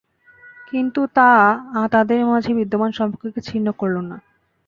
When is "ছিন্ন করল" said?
3.41-3.95